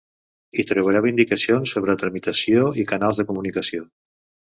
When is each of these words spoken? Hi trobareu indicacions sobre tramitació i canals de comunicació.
Hi 0.55 0.63
trobareu 0.69 1.09
indicacions 1.09 1.75
sobre 1.77 1.97
tramitació 2.05 2.67
i 2.85 2.89
canals 2.95 3.21
de 3.23 3.31
comunicació. 3.33 3.89